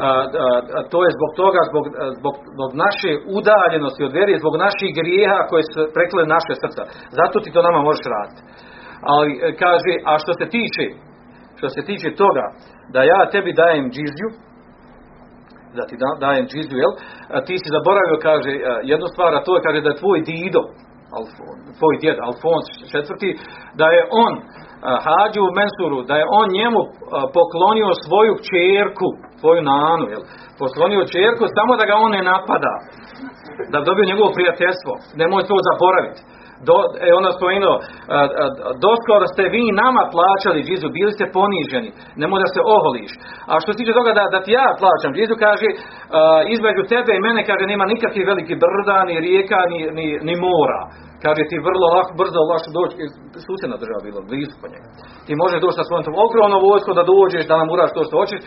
[0.03, 0.07] a,
[0.77, 1.85] a, to je zbog toga, zbog,
[2.19, 6.83] zbog, zbog naše udaljenosti od vjeri, zbog naših grijeha koje su prekle naše srca.
[7.19, 8.41] Zato ti to nama možeš raditi.
[9.13, 10.85] Ali e, kaže, a što se tiče,
[11.59, 12.45] što se tiče toga,
[12.93, 14.29] da ja tebi dajem džizju,
[15.77, 16.93] da ti da, dajem džizju, jel?
[17.35, 18.59] A ti si zaboravio, kaže, e,
[18.91, 20.63] jednu stvar, a to je, kaže, da je tvoj dido,
[21.17, 23.29] Alfon, tvoj djed Alfons četvrti,
[23.79, 24.33] da je on
[25.05, 26.81] Hađu Mensuru, da je on njemu
[27.37, 29.07] poklonio svoju čerku,
[29.39, 30.23] svoju nanu, jel?
[30.61, 32.73] poklonio čerku samo da ga on ne napada,
[33.71, 36.21] da dobio njegovo prijateljstvo, nemoj to zaboraviti.
[36.67, 36.75] Do,
[37.07, 37.75] e, ona spomenuo,
[38.85, 41.89] doskoro ste vi nama plaćali džizu, bili ste poniženi,
[42.21, 43.11] nemoj da se oholiš.
[43.49, 45.67] A što se tiče toga da, da ti ja plaćam džizu, kaže,
[46.55, 50.81] između tebe i mene, kaže, nema nikakvih veliki brda, ni rijeka, ni, ni, ni mora.
[51.23, 52.95] Kaže, ti vrlo lako, brzo lakše doći,
[53.47, 54.87] susjedna država bilo, blizu po njega.
[55.25, 58.15] Ti možeš doći sa svojom tom ogromnom vojskom da dođeš, da nam uraš to što
[58.21, 58.39] hoćeš,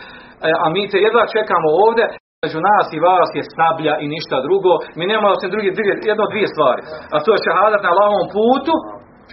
[0.47, 2.05] e, a mi te jedva čekamo ovdje,
[2.43, 4.71] Među nas i vas je sablja i ništa drugo.
[4.97, 6.81] Mi nemamo osim druge, dvije, jedno dvije stvari.
[7.13, 8.75] A to je šehadat na lavom putu,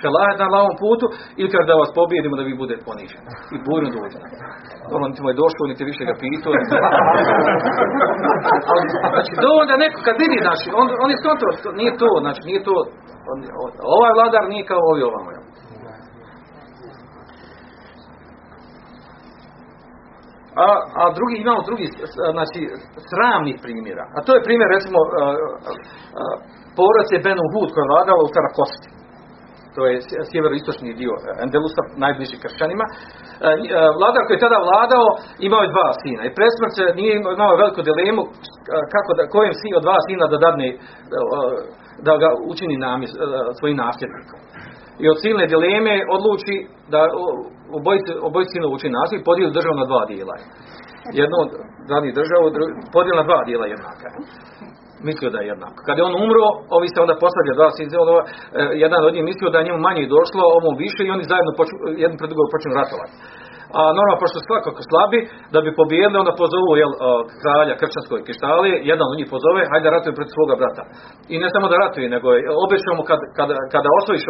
[0.03, 1.07] šehadat na lavom putu,
[1.41, 3.23] ili kad da vas pobijedimo da vi bude ponižen.
[3.55, 4.19] I burno dođe.
[4.97, 6.53] Ono, niti mu je došlo, niti više ga pitao.
[9.13, 11.49] Znači, do onda neko, kad vidi, znači, on, on je skontro,
[11.81, 12.77] nije to, znači, nije to,
[13.97, 15.31] ovaj vladar nije kao ovi ovamo.
[20.67, 20.69] A,
[21.01, 21.87] a drugi imamo drugi
[22.37, 22.61] znači
[23.11, 24.05] sramnih primjera.
[24.17, 24.99] A to je primjer recimo
[26.79, 28.89] porac je Benu Hud koja je vladala u Karakosti.
[29.77, 29.95] To je
[30.31, 31.15] sjeveroistočni dio
[31.45, 32.87] Endelusa, najbliži kršćanima.
[33.99, 35.07] Vladar koji je tada vladao
[35.49, 36.23] imao je dva sina.
[36.25, 38.23] I presmrt se nije imao veliku dilemu
[38.95, 40.69] kako da, kojem sin od dva sina da dadne
[42.07, 43.13] da ga učini namjes,
[43.59, 44.41] svojim nasljednikom
[45.03, 46.57] i od silne dileme odluči
[46.95, 47.01] da
[47.79, 50.37] obojice, obojice sinova uči nasljednik podijeli državu na dva dijela.
[51.21, 51.39] Jedno
[51.93, 52.45] dani državu,
[52.95, 54.09] podijeli na dva dijela jednaka.
[55.09, 55.79] Mislio da je jednako.
[55.87, 58.29] Kad je on umro, ovi se onda postavlja dva sinova, e,
[58.85, 61.75] jedan od njih mislio da je njemu manje došlo, ovom više i oni zajedno poču,
[62.03, 63.15] jedan pred drugog počnu ratovati.
[63.79, 65.19] A normalno, pošto svakako slabi,
[65.55, 66.93] da bi pobijedili, onda pozovu jel,
[67.43, 70.83] kralja krčanskoj kištali, jedan od njih pozove, hajde ratuje protiv svoga brata.
[71.33, 74.25] I ne samo da ratuje, nego je obećamo kad, kada, kada osvojiš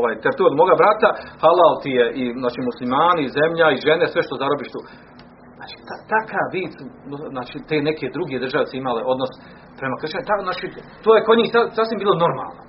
[0.00, 1.08] ovaj teritorij moga brata,
[1.42, 4.80] halal ti je i znači, muslimani, zemlja i žene, sve što zarobiš tu.
[5.58, 6.72] Znači, ta, takav vid,
[7.34, 9.32] znači, te neke druge države su imale odnos
[9.78, 10.66] prema kršćanima, znači,
[11.04, 12.67] to je kod njih sasvim bilo normalno.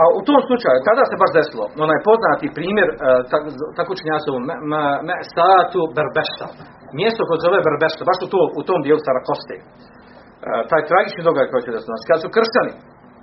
[0.00, 2.96] A u tom slučaju, tada se baš desilo, onaj poznati primjer, uh,
[3.78, 4.38] tako činjasovu,
[5.06, 6.46] me, statu Berbešta.
[7.00, 9.56] Mjesto koje zove Berbešta, baš u, to, u tom dijelu Sarakoste.
[9.58, 9.66] Uh,
[10.70, 11.92] taj tragični događaj koji će desilo.
[11.92, 12.72] Znači, kad su krštani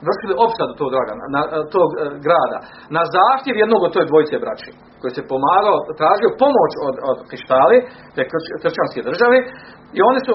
[0.07, 1.41] vršili opsadu tog, draga, na,
[1.75, 2.60] tog uh, grada,
[2.95, 7.77] na zahtjev jednog od toj dvojice braći, koji se pomagao, tražio pomoć od, od Krištali,
[8.15, 8.21] te
[8.63, 9.38] kršćanske države,
[9.97, 10.34] i oni su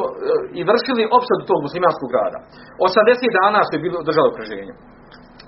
[0.59, 2.39] i vršili opsadu tog muslimanskog grada.
[2.89, 4.75] 80 dana su bili držali okruženje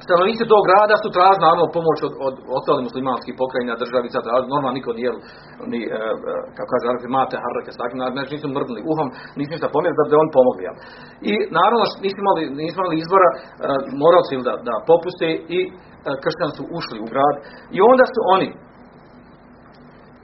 [0.08, 4.76] stanovnici tog grada su tražili naravno pomoć od, od ostalih muslimanskih pokrajina, državica, tražili, normalno
[4.78, 5.10] niko nije,
[5.72, 6.00] ni, e,
[6.56, 10.30] kako kaže, mate, harrake, stakne, znači nisu mrdnuli uhom, nisu ništa pomjerili da bi on
[10.36, 10.62] pomogli.
[10.68, 10.74] Ja.
[11.30, 13.38] I naravno nisu imali, nisu imali izbora, e,
[14.02, 15.70] morali su da, da popuste i e,
[16.22, 17.34] kršćani su ušli u grad
[17.76, 18.48] i onda su oni,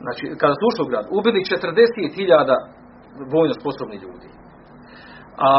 [0.04, 2.54] znači kada su ušli u grad, ubili 40.000
[3.34, 4.28] vojno sposobnih ljudi.
[5.48, 5.50] A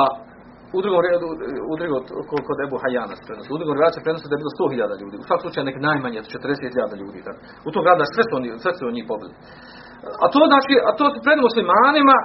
[0.77, 1.27] u drugom redu,
[1.71, 2.01] u drugom,
[2.47, 3.53] kod Ebu Hajana se prenosi.
[3.55, 5.15] U drugom redu prenosi da je bilo 100.000 ljudi.
[5.17, 7.19] U svakom slučaju nek najmanje 40.000 ljudi.
[7.27, 7.35] Tak.
[7.67, 9.33] U tom gradu sve su oni, sve su oni pobili.
[10.23, 12.15] A to znači, a to pred muslimanima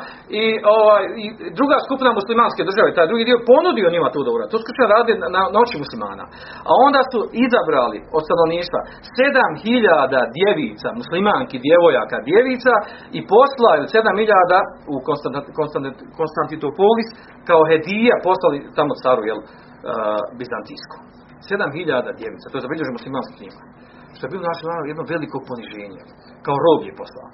[0.42, 0.44] i,
[0.76, 1.26] ovaj, i
[1.58, 4.52] druga skupina muslimanske države, taj drugi dio ponudio njima tu da uradi.
[4.54, 6.24] To su radi na, na oči muslimana.
[6.70, 8.80] A onda su izabrali od stanovništva
[9.18, 12.74] 7000 djevica, muslimanki, djevojaka, djevica
[13.18, 14.96] i poslali 7000 u
[16.20, 17.08] Konstantinopolis
[17.48, 19.46] kao hedija poslali tamo caru, jel, uh,
[20.40, 20.96] Bizantijsku.
[21.48, 23.62] 7000 djevica, to je zabilježeno muslimanski knjima.
[24.14, 26.02] Što je bilo naše jedno veliko poniženje.
[26.46, 27.28] Kao rob je poslao.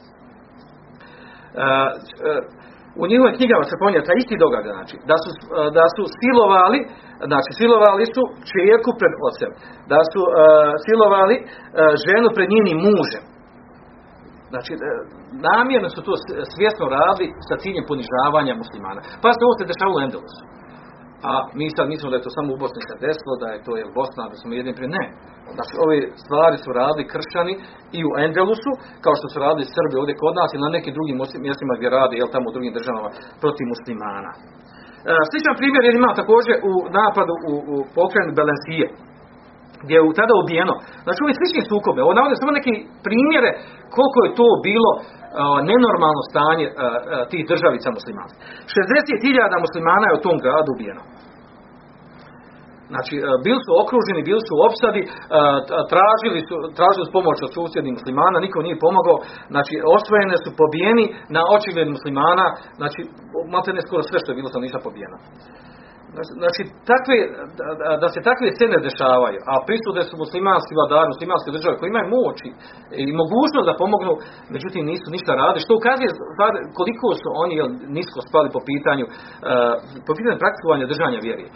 [3.00, 5.28] U njihovim knjigama se spominje taj isti događaj, znači, da su,
[5.78, 6.78] da su silovali,
[7.30, 9.50] znači, silovali su čerku pred ocem,
[9.92, 10.32] da su uh,
[10.86, 11.48] silovali uh,
[12.06, 13.24] ženu pred njenim mužem.
[14.52, 14.80] Znači, uh,
[15.48, 16.14] namjerno su to
[16.54, 19.00] svjesno radili sa ciljem ponižavanja muslimana.
[19.22, 20.42] Pa se ovo se dešavalo u.
[21.30, 23.72] A mi sad mislimo da je to samo u Bosni se desilo, da je to
[23.80, 24.90] je Bosna, da smo jedni prije.
[24.98, 25.04] Ne.
[25.56, 27.54] Znači, ove stvari su radili kršćani
[27.98, 28.72] i u Endelusu,
[29.04, 32.14] kao što su radili Srbi ovdje kod nas i na nekim drugim mjestima gdje rade,
[32.16, 33.08] jel tamo u drugim državama,
[33.42, 34.32] protiv muslimana.
[35.10, 38.86] E, sličan primjer je imao također u napadu u, u pokren Belensije
[39.82, 40.74] gdje je tada ubijeno.
[41.04, 42.74] Znači, ovi slični sukobe, ovo navode samo neki
[43.06, 43.50] primjere
[43.96, 45.02] koliko je to bilo uh,
[45.70, 46.82] nenormalno stanje uh, uh,
[47.30, 48.32] tih državica muslimana.
[48.74, 51.04] 60.000 muslimana je u tom gradu ubijeno.
[52.92, 53.14] Znači,
[53.46, 55.02] bili su okruženi, bili su u opsadi,
[55.92, 59.16] tražili su, tražili su pomoć od susjednih muslimana, niko nije pomogao,
[59.54, 61.04] znači, osvojene su pobijeni
[61.36, 62.46] na očigled muslimana,
[62.80, 63.00] znači,
[63.52, 65.16] malo ne skoro sve što je bilo sam ništa pobijeno.
[66.42, 67.16] Znači, takve,
[67.80, 72.06] da, da se takve scene dešavaju, a prisude su muslimanski vladari, muslimanske države koji imaju
[72.18, 72.38] moć
[73.04, 74.12] i mogućnost da pomognu,
[74.54, 76.10] međutim nisu ništa radi, što ukazuje
[76.78, 77.54] koliko su oni
[77.98, 79.04] nisko spali po pitanju,
[80.06, 81.46] po pitanju praktikovanja držanja vjeri.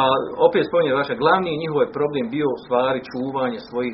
[0.00, 0.02] A
[0.48, 3.92] opet spominje vaše glavni njihov je problem bio u stvari čuvanje svojih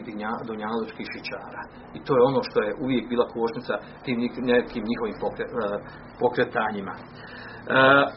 [0.48, 1.62] donjaločkih šičara.
[1.96, 4.16] I to je ono što je uvijek bila košnica tim
[4.52, 5.16] nekim njihovim
[6.20, 6.94] pokretanjima.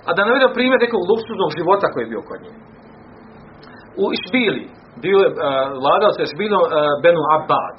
[0.08, 2.56] A da navedem primjer nekog luksuznog života koji je bio kod njih.
[4.04, 4.64] U Išbili,
[5.04, 5.30] bio je,
[5.82, 6.64] vladao se Išbilom
[7.04, 7.78] Benu Abad.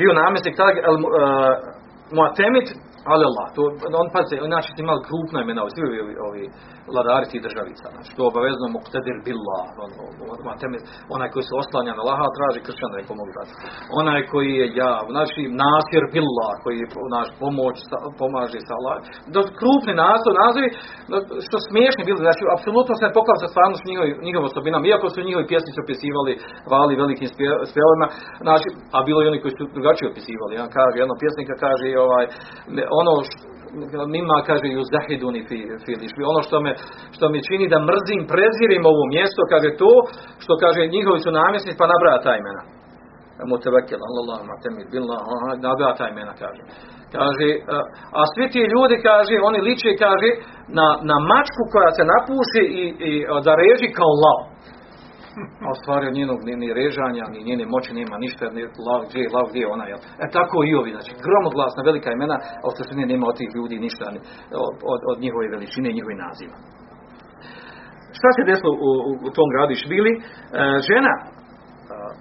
[0.00, 0.72] Bio namjesnik tada
[2.16, 2.66] Muatemid
[3.12, 3.62] Allah, to,
[4.02, 6.44] on pazi, znači imali krupna imena, svi ovi, ovi
[6.92, 10.38] vladari tih državica, znači to obavezno muqtadir billah, on, on, on,
[11.14, 13.52] onaj koji se oslanja na Allaha, traži kršćan da je pomogu dati.
[14.00, 16.86] Onaj koji je ja, znači nasir billah, koji je
[17.18, 17.76] naš pomoć,
[18.20, 18.96] pomaže sa Allah.
[19.34, 20.68] Do krupni naslov, nazivi,
[21.46, 25.06] što smiješni bili, znači apsolutno se ne poklapa sa stvarno s njihovim, njihovim osobinama, iako
[25.08, 26.32] su njihovi pjesnici opisivali,
[26.74, 27.28] vali velikim
[27.70, 28.06] spjevovima,
[28.46, 32.24] znači, a bilo i oni koji su drugačije opisivali, jedan kaže, jedno pjesnika kaže, ovaj,
[33.02, 33.12] ono
[34.16, 35.40] mima kaže ju zahiduni
[36.14, 36.72] fi ono što me,
[37.16, 39.92] što mi čini da mrzim, prezirim ovo mjesto, kaže to,
[40.44, 42.62] što kaže njihovi su namjesnici, pa nabraja ta imena.
[43.50, 45.20] Mutevekil, Allah, matemid, billah,
[45.66, 46.62] nabraja ta imena, kaže.
[47.16, 47.48] Kaže,
[48.18, 50.28] a svi ti ljudi, kaže, oni liče, kaže,
[50.78, 53.10] na, na mačku koja se napuši i, i
[53.46, 54.53] da reži kao lav
[55.64, 59.00] a u stvari od njenog ni, ni režanja, ni njene moći nema ništa, ni lav
[59.08, 60.00] gdje je, lav gdje je ona, jel?
[60.24, 62.72] E tako i ovi, znači, gromoglasna velika imena, a u
[63.12, 64.20] nema od tih ljudi ništa, ni,
[64.92, 66.56] od, od, njihove veličine i njihove naziva.
[68.18, 68.90] Šta se desilo u,
[69.26, 70.12] u, tom gradu Išbili?
[70.16, 70.20] E,
[70.88, 71.24] žena, e,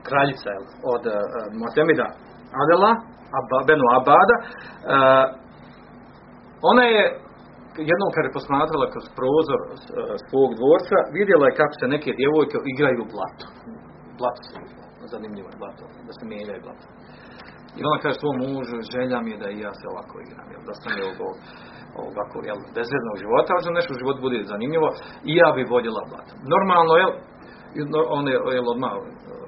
[0.07, 1.13] kraljica, jel, od e,
[1.63, 2.07] Motemida
[2.61, 2.91] Adela,
[3.39, 4.43] Abba, Benu Abada, e,
[6.71, 7.03] ona je
[7.91, 9.71] jednom kad je posmatrala kroz prozor e,
[10.27, 13.45] svog dvorca, vidjela je kako se neke djevojke igraju u blato.
[14.19, 14.57] Blato se
[15.13, 16.85] zanimljivo je blato, da se mijenjaju blato.
[17.77, 20.63] I ona kaže svom mužu, želja mi je da i ja se ovako igram, jel,
[20.69, 21.35] da sam je ovog,
[22.03, 24.87] ovako, jel, bezrednog života, ali da nešto u životu bude zanimljivo,
[25.29, 26.33] i ja bi voljela blato.
[26.53, 27.11] Normalno, jel,
[28.17, 29.01] on je, jel, odmah e,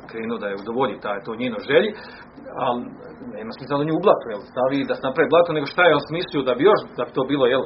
[0.09, 1.89] krenuo da je udovolji taj, to njeno želji,
[2.65, 2.79] ali
[3.35, 5.97] nema smisla da nju u blato, jel, stavi da se napravi blato, nego šta je
[5.97, 7.63] on smislio da bi još, da bi to bilo, jel,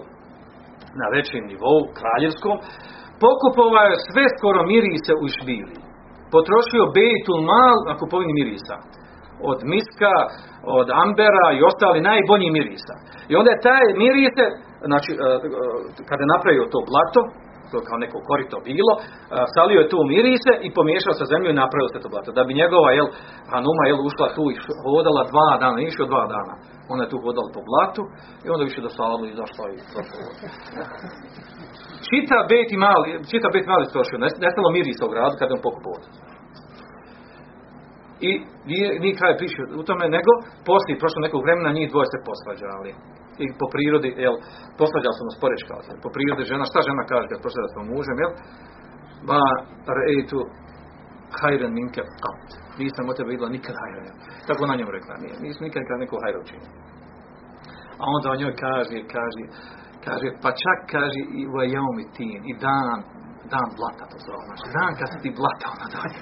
[1.00, 2.56] na većem nivou, kraljevskom,
[3.24, 5.76] pokupovao je sve skoro mirise u Išbili.
[6.36, 8.76] Potrošio Bejtul Mal na kupovini mirisa.
[9.52, 10.16] Od miska,
[10.80, 12.96] od ambera i ostali najbolji mirisa.
[13.32, 14.46] I onda je taj mirise,
[14.92, 15.50] znači, e, e,
[16.10, 17.22] kada je napravio to blato,
[17.72, 19.04] to kao neko korito bilo, e,
[19.56, 22.30] salio je tu mirise i pomiješao sa zemljom i napravio se to blato.
[22.38, 23.08] Da bi njegova, jel,
[23.52, 26.54] Hanuma, jel, ušla tu i hodala dva dana, išao dva dana.
[26.94, 28.02] Ona je tu hodala po blatu
[28.46, 29.78] i onda više do salu i zašla i
[32.08, 35.66] Čita bet i mali, čita bet mali strošio, nestalo mirisa u gradu kada je on
[35.68, 36.04] pokupovao.
[38.30, 38.32] I
[38.70, 40.32] nije, nije kraj priče u tome, nego
[40.70, 42.92] poslije, prošlo nekog vremena, njih dvoje se posvađali.
[43.44, 44.36] I po prirodi, jel,
[44.80, 46.02] posvađali su nas porečkali.
[46.04, 48.34] Po prirodi žena, šta žena kaže kad posvađa s mužem, jel?
[49.30, 49.44] Ma
[50.00, 50.40] reitu
[51.40, 52.48] hajren minke kat.
[52.82, 54.16] Nisam od tebe vidjela nikad hajren.
[54.48, 56.72] Tako na njemu rekla, nije, nisam nikad kad neko hajren učinio.
[58.02, 59.44] A onda on njoj kaže, kaže,
[60.06, 63.00] kaže, pa čak kaže i vajomi tin, i dan,
[63.54, 66.18] dan blata to zove, znači dan kad se ti blata ona dalje.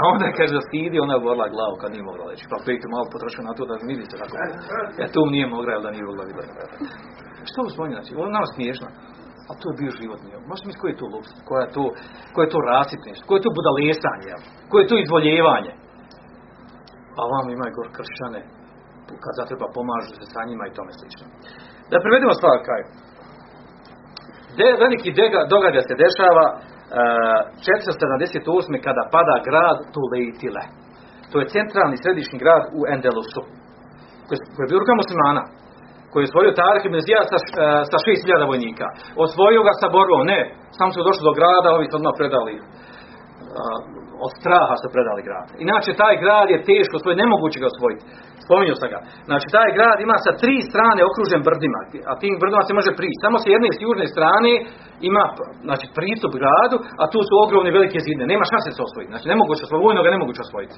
[0.00, 2.44] A onda je kaže stidi, ona je borila glavu kad nije mogla reći.
[2.52, 4.34] Pa pejte malo potrošio na to da vidi se tako.
[5.00, 6.52] Ja tu nije mogla, jel da nije mogla vidjeti.
[7.50, 8.88] Što u svojnji, znači, ovo je nama smiješno.
[9.50, 10.36] A to je bio život nije.
[10.50, 11.84] Možete misliti koji je to luks, koja je to,
[12.32, 14.32] koja je to rasitnost, koje je to budalesanje,
[14.70, 15.72] koje je to izvoljevanje.
[17.18, 18.40] A vam imaju gor kršćane,
[19.24, 21.24] kad zatreba pomažu se sa njima i tome slično.
[21.90, 22.86] Da prevedemo stvar kraju.
[24.58, 26.58] De, veliki dega, događaj se dešava uh,
[27.64, 28.86] 478.
[28.86, 30.64] kada pada grad Tulejtile.
[31.30, 33.42] To je centralni središnji grad u Endelusu.
[34.26, 35.42] Koji, je bio ruka muslimana.
[36.10, 37.48] Koji je osvojio Tarih ibn Zijad sa, uh,
[37.90, 38.86] sa 6000 vojnika.
[39.24, 40.22] Osvojio ga sa borbom.
[40.32, 40.40] Ne,
[40.78, 42.64] sam su došli do grada, ovi su odmah predali uh,
[44.24, 45.46] od straha su predali grad.
[45.66, 48.04] Inače, taj grad je teško osvojiti, nemoguće ga osvojiti.
[48.44, 49.00] Spominju sam ga.
[49.28, 53.22] Znači, taj grad ima sa tri strane okružen brdima, a tim brdima se može prići.
[53.24, 54.52] Samo sa jedne s južne strane
[55.10, 55.24] ima
[55.68, 58.24] znači, pristup gradu, a tu su ogromne velike zidne.
[58.32, 59.12] Nema šanse se osvojiti.
[59.12, 60.76] Znači, nemoguće osvojiti, vojno ga nemoguće osvojiti.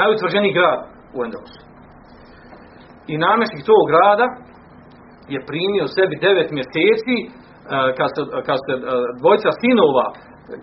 [0.00, 0.78] Najutvrđeniji grad
[1.16, 1.60] u Endelusu.
[3.12, 4.26] I namjesnik tog grada
[5.34, 7.30] je primio sebi devet mjeseci eh,
[7.98, 8.82] kad se, kad se eh,
[9.20, 10.06] dvojica sinova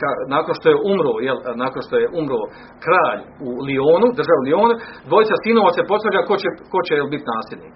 [0.02, 2.40] ka, nakon što je umro, jel, nakon što je umro
[2.86, 4.74] kralj u Lionu, državu Lionu,
[5.10, 7.76] dvojica sinova se potvrđa ko će, ko će jel, biti nasljednik.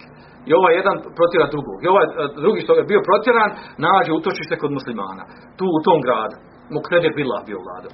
[0.50, 1.78] I ovaj jedan protjera drugog.
[1.82, 2.06] I ovaj
[2.44, 3.50] drugi što je bio protjeran,
[3.86, 5.24] nađe utočište kod muslimana.
[5.58, 6.38] Tu u tom gradu.
[6.76, 7.94] Mukrede Bila bio vladom.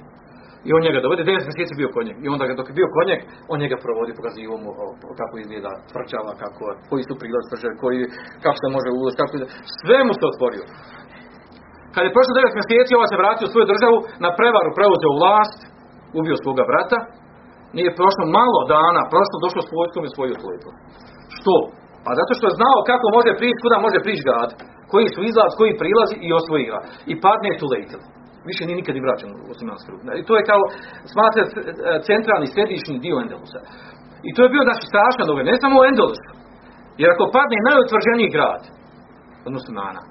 [0.66, 2.20] I on njega dovede, 9 mjeseci bio kod njega.
[2.24, 4.70] I onda dok je bio kod njega, on njega provodi, pokazivao mu
[5.20, 7.44] kako izgleda tvrčava, kako, koji su prilaz
[7.80, 7.98] koji,
[8.44, 9.32] kako se može ulaz, kako
[9.80, 10.64] sve mu se otvorio.
[11.94, 15.58] Kad je prošlo devet mjeseci, ova se vratio u svoju državu, na prevaru preuzeo vlast,
[16.18, 16.98] ubio svoga brata,
[17.76, 20.70] nije prošlo malo dana, prošlo došlo s vojskom i svoju Tulejtu.
[21.36, 21.54] Što?
[22.04, 24.50] Pa zato što je znao kako može prići, kuda može prići grad,
[24.92, 26.78] koji su izlaz, koji prilazi i osvoji ga.
[27.10, 28.02] I padne je Tulejtil.
[28.50, 30.00] Više nije nikad i vraćan u osmanski ruk.
[30.20, 30.62] I to je kao,
[31.14, 31.42] smatra
[32.08, 33.60] centralni, središnji dio Endelusa.
[34.28, 36.30] I to je bio znači strašan događaj, ne samo u Endelusu.
[37.00, 38.62] Jer ako padne najutvrđeniji grad
[39.46, 40.02] od muslimana,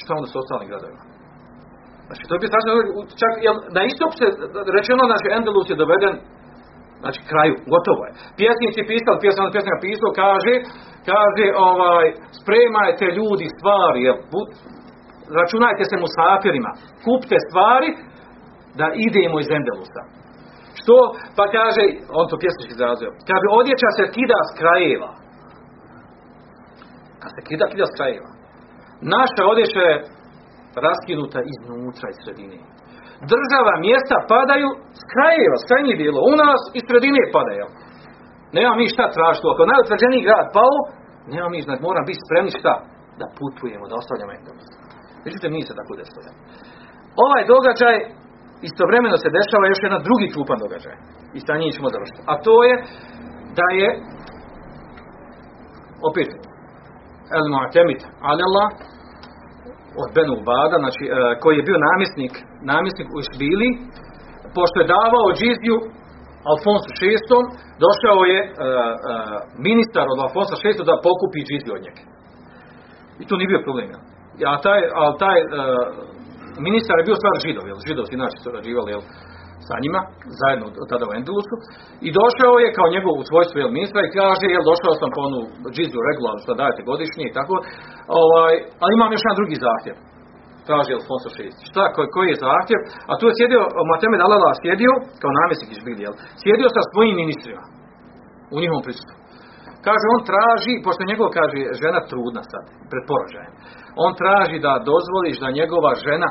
[0.00, 1.02] šta onda su ostali gradovima?
[2.06, 2.70] Znači, to bi strašno,
[3.20, 4.26] čak, jel, na istok se
[4.76, 6.14] rečeno, znači, Endelus je doveden,
[7.02, 8.12] znači, kraju, gotovo je.
[8.40, 10.54] Pjesnici pisali, pjesnik, pjesnik pisao, kaže,
[11.10, 12.06] kaže, ovaj,
[12.38, 14.48] spremajte ljudi stvari, jel, put,
[15.38, 16.70] računajte se musafirima,
[17.04, 17.90] kupte stvari,
[18.80, 20.02] da idemo iz Endelusa.
[20.80, 20.96] Što?
[21.36, 21.82] Pa kaže,
[22.18, 25.10] on to pjesnički izrazio, kaže, odjeća se kida s krajeva.
[27.20, 28.30] Kad se kida, kida s krajeva.
[29.16, 29.96] Naša odjeća je
[30.84, 32.58] raskinuta iznutra iz sredine.
[33.32, 34.68] Država, mjesta padaju
[35.00, 36.20] s krajeva, s krajnjih dijela.
[36.30, 37.66] U nas iz sredine padaju.
[38.56, 39.46] Nema mi šta tražiti.
[39.52, 40.76] Ako najutvrđeniji grad pao,
[41.34, 42.74] nema mi, znači moram biti spremni šta?
[43.20, 44.68] Da putujemo, da ostavljamo Endelos.
[45.24, 46.30] Međutim, nije se tako desilo.
[47.24, 47.96] Ovaj događaj
[48.68, 50.96] istovremeno se dešava još jedan drugi krupan događaj.
[51.36, 52.20] I sa njim ćemo završiti.
[52.30, 52.74] A to je
[53.58, 53.88] da je
[56.10, 56.30] opet
[57.38, 58.00] El Mu'temit
[58.32, 58.68] Allah
[60.02, 61.10] od Benu Bada, znači, e,
[61.42, 62.34] koji je bio namjesnik,
[62.72, 63.68] namjesnik u Šbili,
[64.56, 65.76] pošto je davao džiziju
[66.50, 67.10] Alfonsu VI,
[67.84, 68.52] došao je e, e,
[69.68, 72.02] ministar od Alfonsa VI da pokupi džiziju od njega.
[73.20, 73.88] I to nije bio problem.
[74.52, 75.38] A taj, a taj
[76.68, 77.78] ministar je bio stvar židov, jel?
[77.88, 78.48] Židovci inače su
[78.92, 79.02] jel?
[79.68, 80.00] Sa njima,
[80.40, 81.54] zajedno tada u Endelusu,
[82.06, 85.20] i došao je kao njegov u svojstvu jel, ministra i kaže, jel, došao sam po
[85.28, 85.40] onu
[85.74, 87.54] džizdu regularnu što dajete godišnje i tako,
[88.22, 89.96] ovaj, ali imam još jedan drugi zahtjev.
[90.68, 91.46] Traži Alfonso VI.
[91.70, 92.80] Šta, koji, koji je zahtjev?
[93.10, 97.64] A tu je sjedio, Matemed Alala sjedio, kao namjesnik iz jel, sjedio sa svojim ministrima
[98.54, 99.16] u njihovom prisutstvu.
[99.86, 103.52] Kaže, on traži, pošto njegov, kaže, žena trudna sad, pred porođajem.
[104.04, 106.30] On traži da dozvoliš da njegova žena,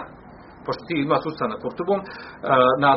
[0.66, 2.08] pošto ti ima sustav na Kurtubom, eh,
[2.84, 2.92] na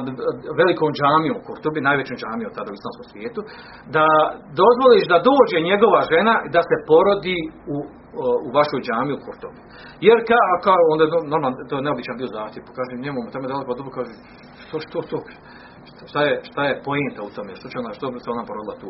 [0.60, 3.40] velikom džamiju Kurtubi, najvećom džamijom tada u islamskom svijetu,
[3.96, 4.06] da
[4.60, 7.38] dozvoliš da dođe njegova žena da se porodi
[7.74, 7.76] u,
[8.46, 9.60] u vašoj džamiji u Kurtubi.
[10.06, 11.04] Jer ka, ka onda
[11.34, 14.12] normalno, to je neobičan bio zahtjev, pokaže njemu, tamo je dala pa kaže,
[14.64, 15.16] što, što, što,
[16.10, 18.88] šta je, šta je pojenta u tome, što će ona, što se ona porodila tu.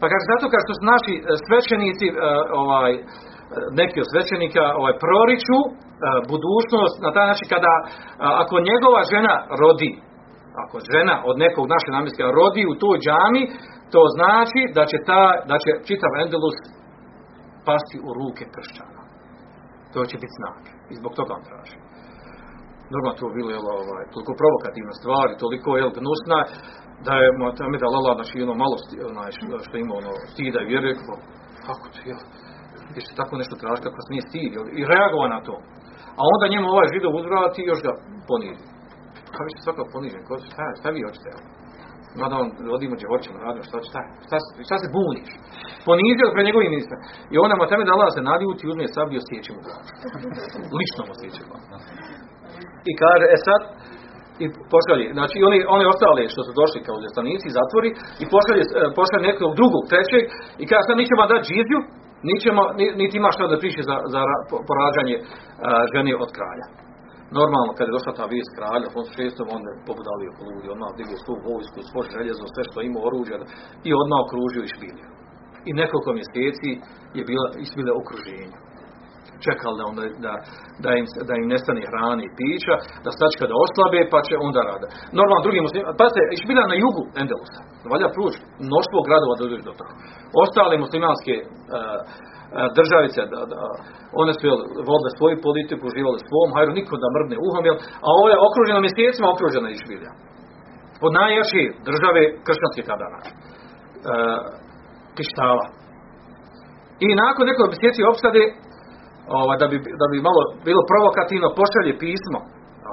[0.00, 2.14] Pa kaže, zato kao što su naši eh, svećenici, eh,
[2.62, 2.92] ovaj,
[3.80, 5.70] neki od svećenika ovaj, proriču e,
[6.30, 7.72] budućnost na taj način kada
[8.42, 9.92] ako njegova žena rodi
[10.62, 13.42] ako žena od nekog naše namjeska rodi u toj džami
[13.92, 16.58] to znači da će, ta, da će čitav Endelus
[17.68, 19.02] pasti u ruke kršćana.
[19.92, 21.78] To će biti znak i zbog toga on traži.
[22.94, 26.40] Normalno to bilo jel, ovaj, toliko provokativna stvar i toliko jel, gnusna
[27.06, 28.76] da je Mohamed Alala znači ono malo
[29.12, 29.30] onaj,
[29.66, 30.94] što ima ono stida i vjeruje
[31.66, 32.20] kako to jel
[32.90, 35.54] gdje se tako nešto traži kako se nije stid i reagova na to.
[36.20, 37.92] A onda njemu ovaj židov uzvrati i još ga
[38.28, 38.64] ponizi.
[39.34, 41.30] Kao vi ste svakako ponižen, ko, šta, šta vi hoćete?
[42.20, 44.36] Mada on rodimo gdje hoćemo, radimo, šta, šta, šta,
[44.68, 45.30] šta se buniš?
[45.88, 46.96] Ponizio pred njegovim ministra.
[47.34, 49.60] I onda mu teme da Allah se naljuti, uzme sablju i osjeći mu
[50.78, 51.40] Lično mu osjeći
[52.90, 53.60] I kaže, e sad,
[54.44, 57.90] i pošalje, znači oni, oni ostali što su došli kao zastanici, zatvori,
[58.22, 60.24] i pošalje, e, pošalje nekog drugog, trećeg,
[60.62, 61.80] i kaže, sad mi ćemo dati džiziju,
[62.28, 62.62] Nićemo,
[63.00, 64.20] niti ima što da piše za, za
[64.68, 65.16] porađanje
[65.92, 66.66] žene od kralja.
[67.38, 70.90] Normalno, kad je došla ta vijest kralja, on šestom, on je pobudalio oko ljudi, odmah
[70.98, 73.38] digao svu vojsku, svo željezo, sve što ima oružja
[73.88, 75.08] i odmah okružio i šbilio.
[75.68, 76.70] I nekoliko mjeseci
[77.16, 78.56] je bila, izbile okruženje.
[79.46, 80.32] Čekali da, onda, da,
[80.84, 82.74] da, im, da im nestane hrane i pića,
[83.04, 84.86] da stačka da oslabe, pa će onda rada.
[85.18, 87.60] Normalno, drugi muslimi, pazite, bila na jugu Endelusa,
[87.92, 88.34] valja pruč,
[88.68, 89.92] mnoštvo gradova da do toga.
[90.42, 91.48] Ostale muslimanske uh,
[92.78, 93.58] državice, da, da,
[94.22, 94.44] one su
[94.88, 97.76] vodile svoju politiku, živali svom hajru, niko da mrdne uhom, jel,
[98.06, 100.12] a ovo je okruženo mjesecima, okružena Išbilja.
[101.06, 103.30] Od najjačije države kršćanske tada znači.
[105.16, 105.66] Pištala.
[107.06, 108.42] I nakon nekoliko mjeseci opsade,
[109.38, 112.38] ovaj, da, bi, da bi malo bilo provokativno, pošalje pismo,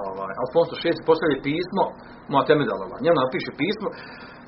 [0.08, 1.84] ovaj, Alfonso VI pošalje pismo,
[2.32, 3.88] Mohatemedalova, njemu napiše pismo,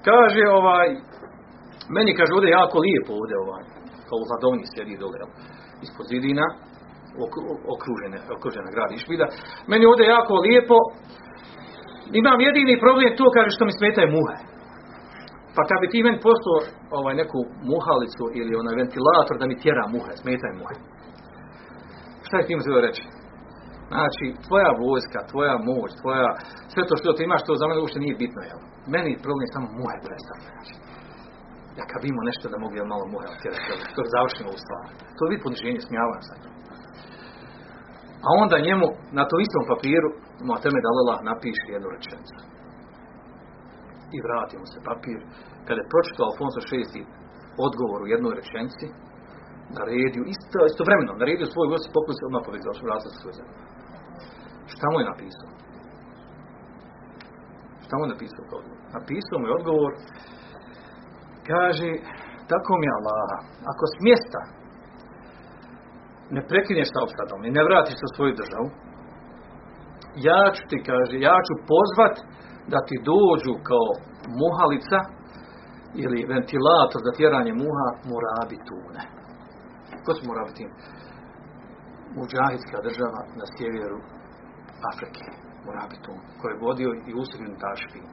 [0.08, 0.88] kaže, ovaj,
[1.96, 3.64] meni kaže ovdje jako lijepo ovdje, ovaj,
[4.08, 5.18] kao u hladovni sjedi dole,
[5.86, 6.46] ispod zidina,
[7.74, 8.70] okružene, okružena.
[9.72, 10.78] Meni ovdje jako lijepo,
[12.22, 14.36] imam jedini problem to, kaže, što mi smetaju muhe.
[15.56, 16.58] Pa kad bi ti meni postao
[16.98, 17.40] ovaj, neku
[17.72, 20.76] muhalicu ili onaj ventilator da mi tjera muhe, smetaj muhe.
[22.30, 23.04] Šta je tim zove reći?
[23.94, 26.30] Znači, tvoja vojska, tvoja moć, tvoja,
[26.72, 28.60] sve to što ti imaš, to za mene uopšte nije bitno, jel?
[28.94, 30.50] Meni problem je samo muhe predstavlja.
[30.56, 30.76] Znači.
[31.78, 34.86] Ja kad bi imao nešto da mogu malo muhe otjerati, to je završimo u stvar.
[35.16, 36.36] To je vid poniženje, smijavam se.
[38.28, 40.10] A onda njemu na tom istom papiru
[40.48, 42.38] Muhatemed Alala napiše jednu rečenicu.
[44.16, 45.20] I vrati mu se papir.
[45.66, 47.02] Kada je pročitao Alfonso VI
[47.68, 48.86] odgovor u jednoj rečenici,
[49.78, 53.58] naredio, isto, istovremeno, naredio svoj gost i pokusi odmah povezao vratio svoj zemlju.
[54.74, 55.50] Šta mu je napisao?
[57.84, 58.80] Šta mu je napisao kao odgovor?
[58.98, 59.92] Napisao mu je odgovor,
[61.52, 61.90] kaže,
[62.52, 63.32] tako mi je Allah,
[63.72, 64.42] ako s mjesta
[66.36, 68.68] ne prekineš sa opsadom i ne vratiš se u svoju državu,
[70.30, 72.16] ja ću ti, kaže, ja ću pozvat
[72.72, 73.90] da ti dođu kao
[74.42, 75.00] muhalica
[76.02, 79.19] ili ventilator za tjeranje muha morabi tune.
[80.18, 80.70] Su morabi tim?
[82.18, 84.00] Muđahidska država na sjeveru
[84.92, 85.26] Afrike,
[86.06, 88.04] tune, koji je vodio i usrednju tašpin.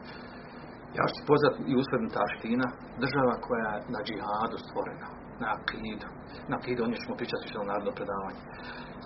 [0.98, 2.66] Ja ću pozvat i usrednju tašpina,
[3.02, 5.08] država koja je na džihadu stvorena
[5.42, 6.08] na akidu.
[6.50, 8.40] Na akidu, o njoj ćemo pričati što je narodno predavanje.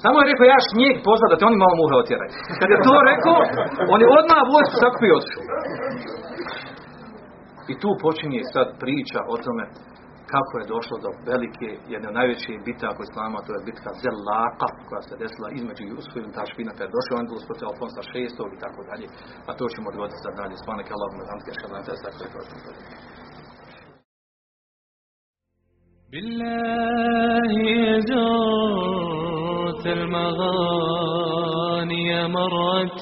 [0.03, 2.33] Samo je rekao, ja njeg pozva da te oni malo muhe otjeraju.
[2.61, 3.39] Kad je to rekao,
[3.95, 5.45] on je odmah vojsku sakupio i odšao.
[7.73, 9.65] I tu počinje sad priča o tome
[10.34, 15.02] kako je došlo do velike, jedne od najvećih bitaka islama, to je bitka Zelaka, koja
[15.08, 18.22] se desila između Jusufin Tašpina, kada je došao Andalus protiv Alfonsa VI
[18.56, 19.08] i tako dalje.
[19.50, 20.56] A to ćemo odgoditi sad dalje.
[20.64, 22.40] Svanak Allah, Mazamske, Šalanta, tako je to
[26.16, 27.56] بالله
[28.10, 31.48] زرت المغاني
[32.28, 33.02] مرة